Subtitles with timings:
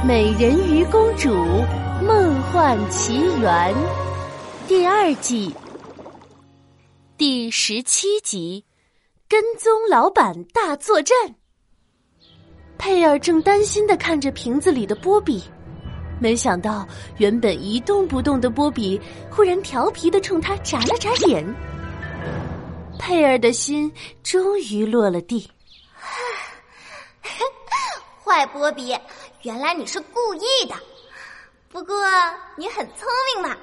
[0.02, 1.28] 《美人鱼公主
[2.02, 3.74] 梦幻奇缘》
[4.66, 5.54] 第二季
[7.18, 8.64] 第十七集：
[9.28, 11.14] 跟踪老板大作战。
[12.78, 15.44] 佩尔正担心的看着瓶子里的波比，
[16.18, 16.88] 没想到
[17.18, 18.98] 原本一动不动的波比
[19.30, 21.44] 忽然调皮的冲他眨了眨眼。
[22.98, 23.92] 佩尔的心
[24.22, 25.46] 终于落了地。
[28.24, 28.96] 坏波比，
[29.42, 30.74] 原来你是故意的。
[31.70, 31.96] 不过
[32.56, 33.56] 你很聪明嘛，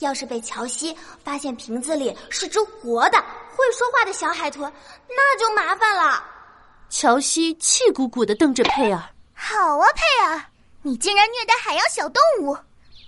[0.00, 3.18] 要是被乔西发现瓶子里是只活的、
[3.54, 4.70] 会说话的小海豚，
[5.08, 6.22] 那就麻烦了。
[6.90, 9.02] 乔西气鼓鼓的瞪着佩尔
[9.32, 10.44] ：“好啊，佩尔，
[10.82, 12.56] 你竟然虐待海洋小动物！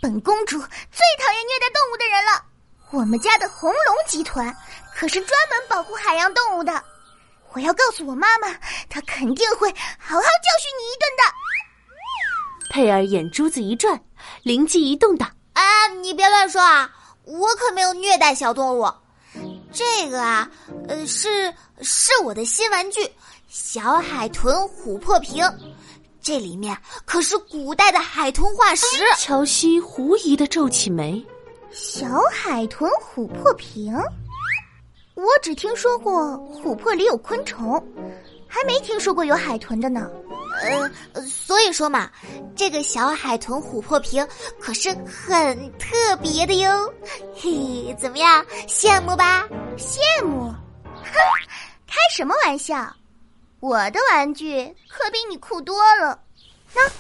[0.01, 2.43] 本公主最讨厌虐待动物的人了。
[2.91, 4.57] 我们家的红龙集团
[4.95, 6.83] 可是专门保护海洋动物的。”
[7.53, 8.49] 我要告诉我妈妈，
[8.89, 11.23] 她肯定会好好教训你一顿的。
[12.79, 14.01] 佩尔眼珠子一转，
[14.45, 16.89] 灵机一动道：“啊，你别乱说啊！
[17.25, 18.89] 我可没有虐待小动物。
[19.73, 20.49] 这个啊，
[20.87, 23.01] 呃，是是我的新玩具——
[23.51, 25.45] 小海豚琥珀瓶。
[26.23, 28.87] 这里面可是古代的海豚化石。”
[29.19, 31.21] 乔西狐疑的皱起眉
[31.75, 33.93] ：“小海豚琥珀瓶。”
[35.19, 36.15] 我只听说过
[36.63, 37.73] 琥珀里有昆虫，
[38.47, 40.09] 还没听说过有海豚的呢。
[40.61, 42.11] 呃，所以说嘛，
[42.57, 44.27] 这个小海豚琥珀瓶
[44.59, 46.93] 可是很特别的哟。
[47.37, 49.47] 嘿，怎么样，羡慕吧？
[49.77, 50.53] 羡慕？
[50.85, 51.13] 哼，
[51.87, 52.93] 开什么玩笑！
[53.61, 56.19] 我的玩具可比你酷多了。
[56.75, 56.91] 喏，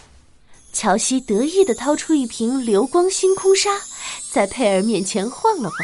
[0.72, 3.70] 乔西得意的掏出一瓶流光星空沙，
[4.30, 5.78] 在佩尔面前晃了晃。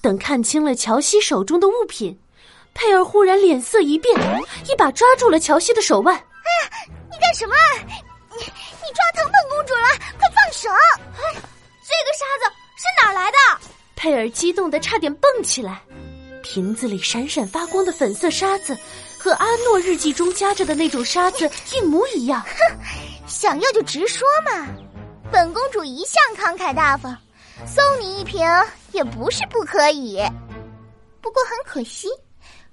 [0.00, 2.18] 等看清了乔西手中的物品，
[2.72, 4.14] 佩尔忽然脸色一变，
[4.66, 6.18] 一把抓住了乔西的手腕。
[6.44, 7.54] “哎，你干什么？
[8.30, 9.86] 你你抓疼本公主了！
[10.18, 10.68] 快放手
[11.14, 13.36] ！”“哎，这个沙子是哪来的？”
[13.96, 15.82] 佩尔激动的差点蹦起来。
[16.42, 18.76] 瓶子里闪闪发光的粉色沙子，
[19.18, 22.40] 和阿诺日记中夹着的那种沙子一模一样。
[22.40, 22.76] 哼，
[23.26, 24.66] 想要就直说嘛，
[25.30, 27.16] 本公主一向慷慨大方。
[27.66, 28.40] 送你一瓶
[28.92, 30.18] 也不是不可以，
[31.20, 32.08] 不过很可惜，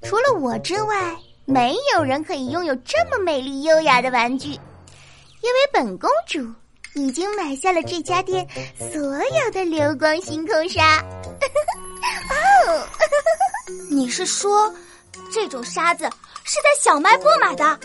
[0.02, 1.14] 除了我之外，
[1.50, 6.46] 没有人可以拥有这么美丽优雅的玩具，因为本公主
[6.94, 8.46] 已经买下了这家店
[8.78, 11.02] 所有的流光星空沙。
[12.68, 12.88] 哦，
[13.90, 14.70] 你是说
[15.32, 16.04] 这种沙子
[16.44, 17.80] 是在小卖部买的？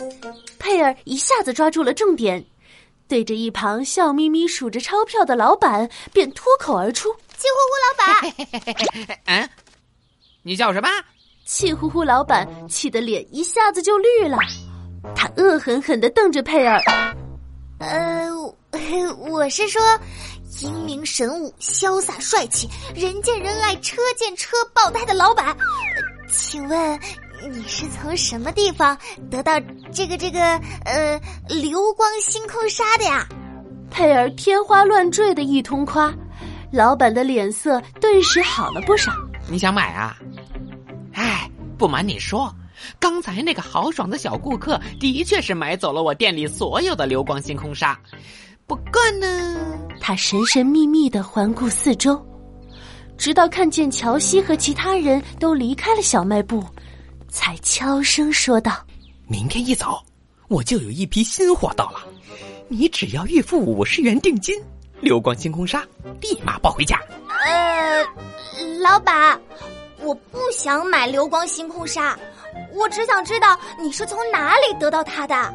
[0.59, 2.45] 佩尔一下子抓住了重点。
[3.07, 7.87] 对着一旁笑眯眯数着钞票的老板，便脱口而出：“气呼呼老
[9.07, 9.49] 板！”嗯，
[10.41, 10.89] 你叫什么？
[11.45, 14.37] 气呼呼老板气得脸一下子就绿了，
[15.15, 16.79] 他恶狠狠的瞪着佩尔
[17.79, 18.29] ：“呃，
[19.29, 19.81] 我是说，
[20.61, 25.55] 英明神武、潇洒帅气、人见人爱、车见车爆胎的老板，
[26.31, 26.99] 请问？”
[27.51, 28.97] 你是从什么地方
[29.29, 29.59] 得到
[29.91, 30.39] 这个这个
[30.85, 33.27] 呃流光星空沙的呀？
[33.91, 36.09] 佩尔天花乱坠的一通夸，
[36.71, 39.11] 老板的脸色顿时好了不少。
[39.49, 40.15] 你想买啊？
[41.83, 42.55] 哎，不瞒你说，
[42.97, 47.99] 刚才那个豪爽的小顾客的确是买走了我店里所有的流光星空沙。
[48.65, 52.25] 不过呢，他神神秘秘的环顾四周，
[53.17, 56.63] 直到看见乔西和其他人都离开了小卖部。
[57.27, 58.81] 才悄声说道
[59.27, 60.01] ：“明天一早，
[60.47, 61.99] 我就有一批新货到了。
[62.69, 64.55] 你只要预付五十元定金，
[65.01, 65.85] 流光星空沙
[66.21, 68.01] 立马抱回家。”呃，
[68.81, 69.37] 老板，
[70.03, 72.17] 我不想买流光星空沙，
[72.73, 75.53] 我只想知道你是从哪里得到它的。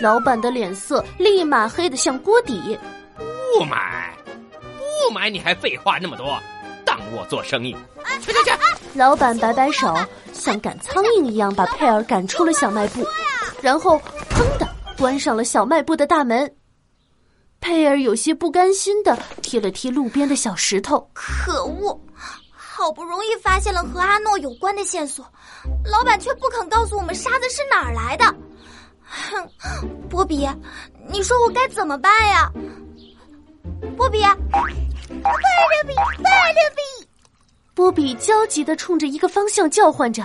[0.00, 2.78] 老板的脸色立马黑得像锅底。
[3.16, 4.12] 不买，
[4.52, 6.38] 不买，你还废话那么多？
[6.84, 7.76] 当我做生意？
[8.20, 8.50] 去去去！
[8.94, 9.94] 老板摆摆手，
[10.32, 13.06] 像赶苍蝇一样把佩尔赶出了小卖部，
[13.60, 14.00] 然后
[14.30, 14.68] 砰的
[14.98, 16.52] 关上了小卖部的大门。
[17.60, 21.08] 佩尔有些不甘心的踢了踢路边的小石头。
[21.12, 22.00] 可恶！
[22.78, 25.26] 好不容易发现了和阿诺有关的线索，
[25.84, 28.24] 老板却不肯告诉我们沙子是哪儿来的。
[29.00, 29.48] 哼，
[30.08, 30.48] 波比，
[31.10, 32.48] 你说我该怎么办呀？
[33.96, 34.20] 波比。
[34.20, 37.08] 快点比，快点比！
[37.74, 40.24] 波比焦急的冲着一个方向叫唤着。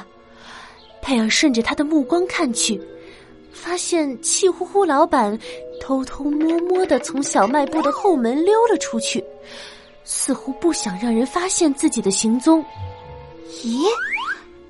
[1.02, 2.80] 佩尔顺着他的目光看去，
[3.52, 5.36] 发现气呼呼老板
[5.82, 9.24] 偷偷摸摸的从小卖部的后门溜了出去，
[10.04, 12.64] 似乎不想让人发现自己的行踪。
[13.64, 13.86] 咦，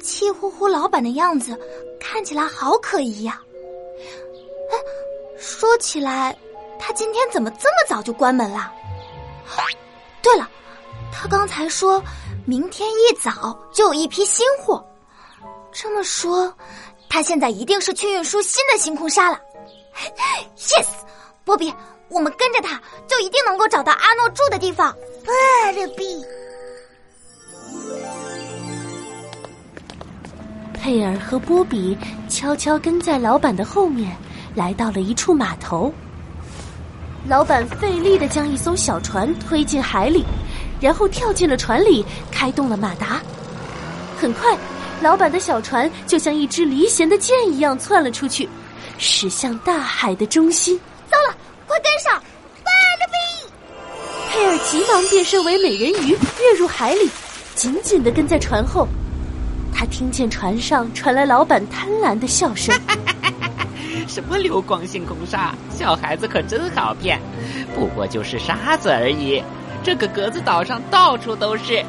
[0.02, 1.60] 气呼呼老板的样子
[2.00, 3.42] 看起来好可疑呀！
[4.72, 4.78] 哎，
[5.38, 6.38] 说起来，
[6.80, 8.72] 他今天怎么这么早就关门了？
[10.22, 10.50] 对了，
[11.12, 12.02] 他刚才说
[12.46, 14.86] 明天一早就有一批新货。
[15.72, 16.54] 这么说，
[17.10, 19.40] 他现在一定是去运输新的星空沙了。
[20.58, 20.88] Yes，
[21.44, 21.74] 波比，
[22.14, 24.94] 我们跟着他，就一定能够找到阿诺住的地方。
[25.26, 26.24] 巴勒比。
[30.74, 31.98] 佩尔和波比
[32.30, 34.16] 悄悄跟在老板的后面，
[34.54, 35.92] 来到了一处码头。
[37.28, 40.24] 老板费力的将一艘小船推进海里，
[40.80, 43.22] 然后跳进了船里，开动了马达。
[44.20, 44.56] 很快，
[45.02, 48.48] 老板的小船就像一支离弦的箭一样窜了出去，
[49.00, 50.80] 驶向大海的中心。
[54.74, 57.08] 急忙变身为美人鱼，跃入海里，
[57.54, 58.88] 紧紧的跟在船后。
[59.72, 62.76] 他听见船上传来老板贪婪的笑声
[64.10, 67.22] ：“什么流光星空沙，小孩子可真好骗，
[67.76, 69.44] 不过就是沙子而已。
[69.84, 71.86] 这个格子岛上到处都是，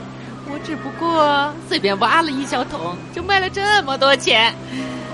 [0.52, 4.54] 我只不过随便挖了一小桶，就卖了这么多钱。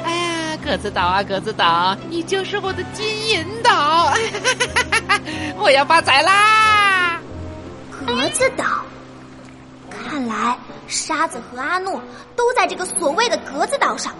[0.05, 4.13] 哎呀，格子岛啊，格子岛，你就是我的金银岛，
[5.57, 6.70] 我要发财啦！
[8.41, 8.65] 格子岛。”
[9.93, 10.57] 看来
[10.89, 12.01] 沙子和阿诺
[12.35, 14.15] 都在这个所谓的格子岛上。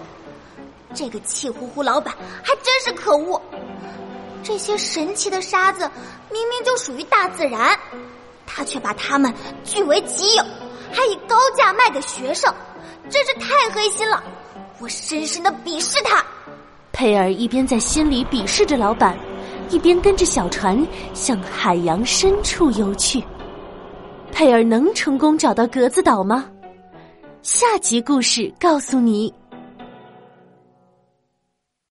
[0.93, 2.13] 这个气呼呼老板
[2.43, 3.41] 还真是可恶！
[4.43, 5.89] 这些神奇的沙子
[6.29, 7.77] 明明就属于大自然，
[8.45, 9.33] 他却把它们
[9.63, 10.43] 据为己有，
[10.91, 12.53] 还以高价卖给学生，
[13.09, 14.21] 真是太黑心了！
[14.79, 16.23] 我深深的鄙视他。
[16.91, 19.17] 佩尔一边在心里鄙视着老板，
[19.69, 23.23] 一边跟着小船向海洋深处游去。
[24.31, 26.45] 佩尔能成功找到格子岛吗？
[27.41, 29.33] 下集故事告诉你。